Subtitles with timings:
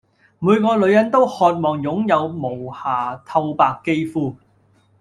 [0.39, 4.33] 每個女人都渴望擁有無瑕透白肌膚